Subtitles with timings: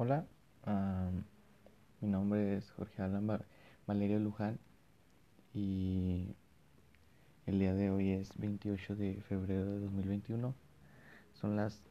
[0.00, 0.24] Hola,
[2.00, 3.26] mi nombre es Jorge Alan
[3.84, 4.60] Valerio Luján
[5.52, 6.36] y
[7.46, 10.54] el día de hoy es 28 de febrero de 2021.
[11.32, 11.82] Son las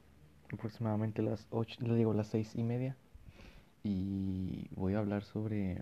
[0.53, 2.95] aproximadamente las 8, le digo las 6 y media
[3.83, 5.81] y voy a hablar sobre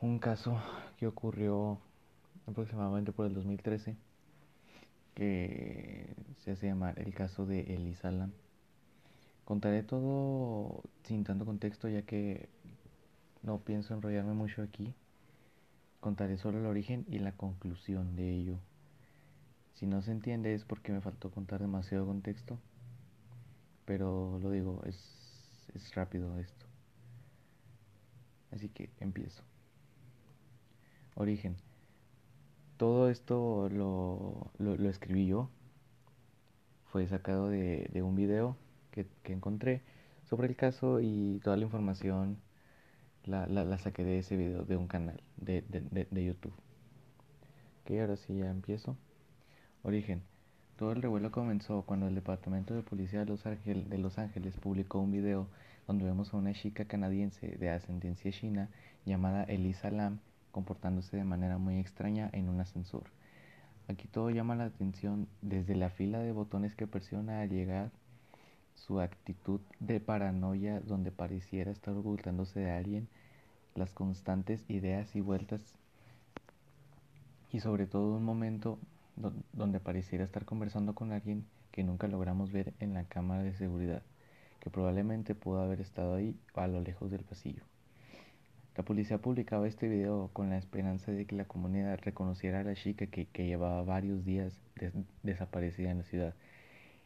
[0.00, 0.58] un caso
[0.96, 1.78] que ocurrió
[2.46, 3.94] aproximadamente por el 2013
[5.14, 8.32] que se hace llamar el caso de Elisa Lam.
[9.44, 12.48] Contaré todo sin tanto contexto ya que
[13.42, 14.94] no pienso enrollarme mucho aquí.
[16.00, 18.58] Contaré solo el origen y la conclusión de ello.
[19.74, 22.58] Si no se entiende es porque me faltó contar demasiado contexto.
[23.84, 24.96] Pero lo digo, es,
[25.74, 26.64] es rápido esto.
[28.50, 29.42] Así que empiezo.
[31.16, 31.56] Origen.
[32.78, 35.50] Todo esto lo, lo, escribí yo.
[36.86, 38.56] Fue sacado de, de un video
[38.94, 39.82] que, encontré
[40.24, 42.38] sobre el caso y toda la información
[43.24, 46.52] la, la, saqué de ese video de un canal de, de, de, YouTube.
[47.82, 48.96] Ok, ahora sí ya empiezo.
[49.82, 50.22] Origen.
[50.76, 54.56] Todo el revuelo comenzó cuando el Departamento de Policía de Los, Ángeles, de Los Ángeles
[54.56, 55.48] publicó un video
[55.86, 58.68] donde vemos a una chica canadiense de ascendencia china
[59.04, 60.18] llamada Elisa Lam
[60.50, 63.04] comportándose de manera muy extraña en un ascensor.
[63.88, 67.90] Aquí todo llama la atención desde la fila de botones que presiona al llegar
[68.74, 73.08] su actitud de paranoia donde pareciera estar ocultándose de alguien,
[73.74, 75.62] las constantes ideas y vueltas
[77.52, 78.78] y sobre todo un momento
[79.52, 84.02] donde pareciera estar conversando con alguien que nunca logramos ver en la cámara de seguridad,
[84.60, 87.62] que probablemente pudo haber estado ahí a lo lejos del pasillo.
[88.76, 92.74] La policía publicaba este video con la esperanza de que la comunidad reconociera a la
[92.74, 94.52] chica que, llevaba varios días
[95.22, 96.34] desaparecida en la ciudad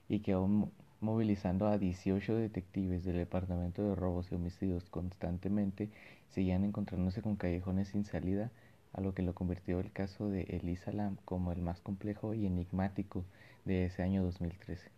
[0.08, 5.90] y que aún movilizando a 18 detectives del Departamento de Robos y Homicidios constantemente,
[6.30, 8.50] seguían encontrándose con callejones sin salida,
[8.92, 12.46] a lo que lo convirtió el caso de Elisa Lam como el más complejo y
[12.46, 13.24] enigmático
[13.64, 14.90] de ese año 2013,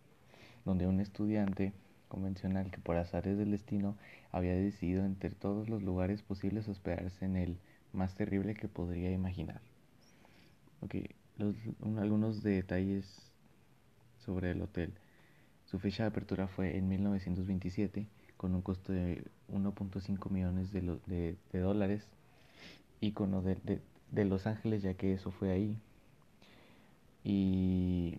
[0.65, 1.73] donde un estudiante
[2.07, 3.95] convencional que por azares del destino
[4.31, 7.57] había decidido entre todos los lugares posibles hospedarse en el
[7.93, 9.61] más terrible que podría imaginar.
[11.97, 13.31] algunos detalles
[14.17, 14.93] sobre el hotel.
[15.71, 18.05] Su fecha de apertura fue en 1927
[18.35, 19.23] con un costo de
[19.53, 22.05] 1.5 millones de, dólares,
[22.99, 23.79] icono de,
[24.11, 25.79] de, Los Ángeles ya que eso fue ahí.
[27.23, 28.17] Y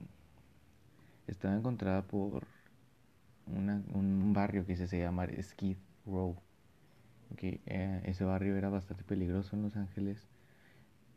[1.27, 2.47] estaba encontrada por
[3.47, 5.77] un barrio que se llama Skid
[6.07, 6.35] Row.
[7.37, 10.27] Eh, ese barrio era bastante peligroso en Los Ángeles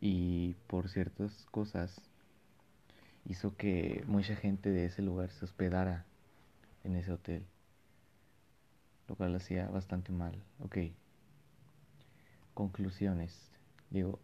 [0.02, 1.98] y por ciertas cosas
[3.24, 6.04] hizo que mucha gente de ese lugar se hospedara
[6.86, 7.44] en ese hotel,
[9.08, 10.42] lo cual hacía bastante mal.
[10.60, 10.78] Ok.
[12.54, 13.50] Conclusiones.
[13.90, 14.18] Digo,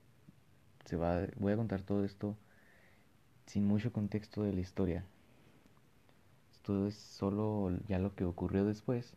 [0.84, 2.37] se va, voy a contar todo esto
[3.47, 5.05] sin mucho contexto de la historia.
[6.53, 9.15] Esto es solo ya lo que ocurrió después.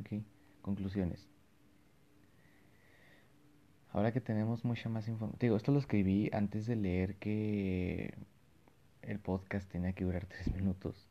[0.00, 0.22] Ok.
[0.62, 1.28] Conclusiones.
[3.92, 5.38] Ahora que tenemos mucha más información.
[5.40, 8.14] Digo, esto lo escribí antes de leer que
[9.02, 11.08] el podcast tenía que durar tres minutos.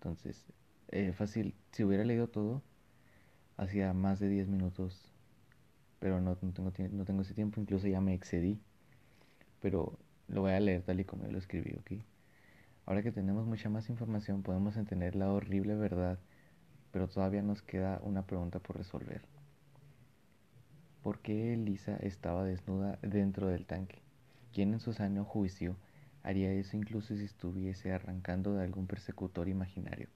[0.00, 0.46] Entonces,
[0.88, 2.62] eh, fácil, si hubiera leído todo,
[3.58, 5.12] hacía más de 10 minutos,
[5.98, 8.58] pero no, no, tengo, no tengo ese tiempo, incluso ya me excedí.
[9.60, 12.02] Pero lo voy a leer tal y como yo lo escribí, ¿ok?
[12.86, 16.18] Ahora que tenemos mucha más información, podemos entender la horrible verdad,
[16.92, 19.20] pero todavía nos queda una pregunta por resolver.
[21.02, 24.00] ¿Por qué Elisa estaba desnuda dentro del tanque?
[24.54, 25.76] ¿Quién en su sano juicio
[26.22, 30.08] Haría eso incluso si estuviese arrancando de algún persecutor imaginario.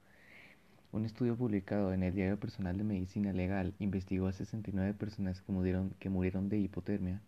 [0.92, 5.50] Un estudio publicado en el Diario Personal de Medicina Legal investigó a 69 personas que
[5.50, 7.20] murieron, que murieron de hipotermia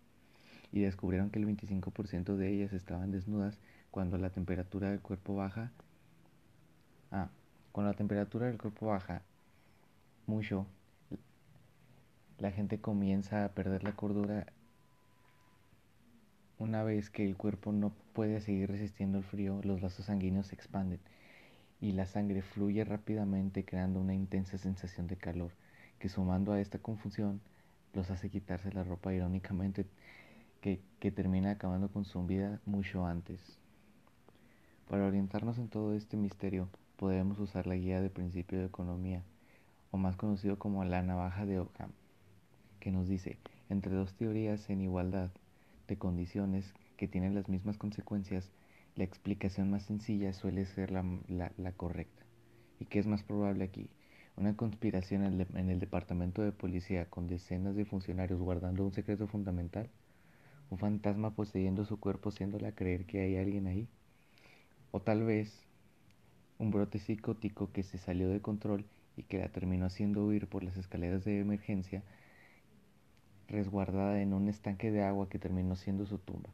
[0.72, 3.58] y descubrieron que el 25% de ellas estaban desnudas
[3.90, 5.72] cuando la temperatura del cuerpo baja.
[7.10, 7.28] Ah,
[7.72, 9.22] cuando la temperatura del cuerpo baja
[10.26, 10.66] mucho,
[12.38, 14.46] la gente comienza a perder la cordura
[16.58, 20.54] una vez que el cuerpo no puede seguir resistiendo el frío, los vasos sanguíneos se
[20.54, 21.00] expanden
[21.80, 25.50] y la sangre fluye rápidamente creando una intensa sensación de calor
[25.98, 27.40] que sumando a esta confusión
[27.92, 29.86] los hace quitarse la ropa irónicamente
[30.60, 33.40] que, que termina acabando con su vida mucho antes.
[34.88, 39.22] Para orientarnos en todo este misterio podemos usar la guía de principio de economía
[39.90, 41.90] o más conocido como la navaja de Ockham
[42.80, 43.38] que nos dice
[43.68, 45.30] entre dos teorías en igualdad
[45.88, 48.50] de condiciones que tienen las mismas consecuencias,
[48.94, 52.24] la explicación más sencilla suele ser la, correcta.
[52.80, 53.88] ¿Y qué es más probable aquí?
[54.36, 58.92] una conspiración en el, en el departamento de policía con decenas de funcionarios guardando un
[58.92, 59.88] secreto fundamental,
[60.68, 63.88] un fantasma poseyendo su cuerpo haciéndola creer que hay alguien ahí,
[64.90, 65.66] o tal vez
[66.58, 68.84] un brote psicótico que se salió de control
[69.16, 72.02] y que la terminó haciendo huir por las escaleras de emergencia,
[73.48, 76.50] resguardada en un estanque de agua que terminó siendo su tumba.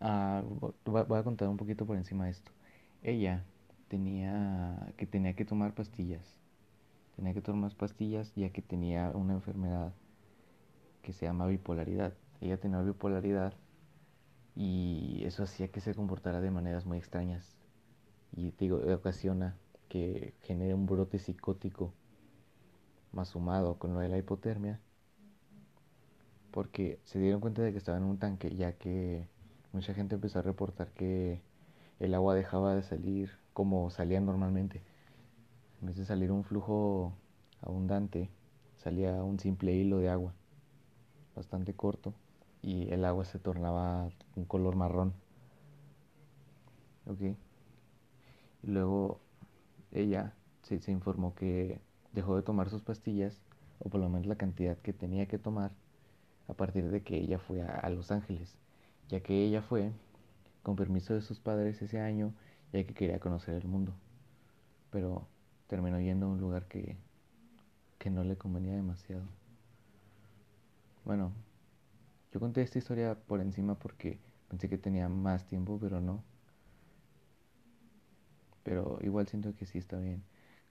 [0.00, 0.42] Ah,
[0.84, 2.52] voy a contar un poquito por encima de esto.
[3.02, 3.44] Ella
[3.88, 6.38] tenía que tenía que tomar pastillas.
[7.16, 9.92] Tenía que tomar pastillas ya que tenía una enfermedad
[11.02, 12.14] que se llama bipolaridad.
[12.40, 13.54] Ella tenía bipolaridad
[14.56, 17.56] y eso hacía que se comportara de maneras muy extrañas.
[18.36, 19.56] Y digo, ocasiona
[19.88, 21.92] que genere un brote psicótico
[23.12, 24.80] más sumado con lo de la hipotermia
[26.54, 29.26] porque se dieron cuenta de que estaba en un tanque ya que
[29.72, 31.42] mucha gente empezó a reportar que
[31.98, 34.80] el agua dejaba de salir como salía normalmente.
[35.80, 37.12] En vez de salir un flujo
[37.60, 38.30] abundante,
[38.76, 40.32] salía un simple hilo de agua,
[41.34, 42.14] bastante corto,
[42.62, 45.12] y el agua se tornaba un color marrón.
[47.06, 47.20] ¿Ok?
[48.62, 49.18] Y luego
[49.90, 51.80] ella se, se informó que
[52.12, 53.40] dejó de tomar sus pastillas,
[53.80, 55.72] o por lo menos la cantidad que tenía que tomar,
[56.48, 58.56] a partir de que ella fue a, Los Ángeles,
[59.08, 59.92] ya que ella fue
[60.62, 62.32] con permiso de sus padres ese año
[62.72, 63.92] ya que quería conocer el mundo.
[64.90, 65.26] Pero
[65.68, 66.96] terminó yendo a un lugar que,
[67.98, 69.24] que no le convenía demasiado.
[71.04, 71.32] Bueno,
[72.32, 74.18] yo conté esta historia por encima porque
[74.48, 76.24] pensé que tenía más tiempo, pero no.
[78.64, 80.24] Pero igual siento que sí está bien.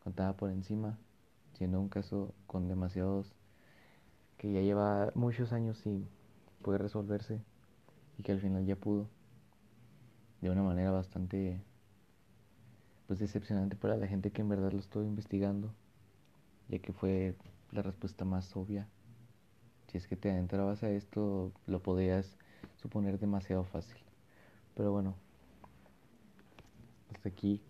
[0.04, 0.98] Contaba por encima,
[1.54, 3.34] siendo un caso con demasiados
[4.44, 6.06] que ya lleva muchos años sin
[6.64, 7.40] poder resolverse
[8.18, 9.08] y que al final ya pudo
[10.42, 11.62] de una manera bastante
[13.08, 15.74] pues decepcionante para la gente que en verdad lo estoy investigando,
[16.68, 17.38] ya que fue
[17.72, 18.86] la respuesta más obvia.
[19.88, 22.36] Si es que te adentrabas a esto, lo podías
[22.82, 24.02] suponer demasiado fácil.
[24.76, 25.16] Pero bueno,
[27.14, 27.62] hasta aquí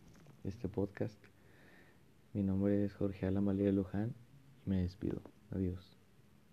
[0.44, 1.24] este podcast.
[2.34, 4.16] Mi nombre es Jorge Alan Luján
[4.66, 5.22] y me despido.
[5.52, 6.03] Adiós.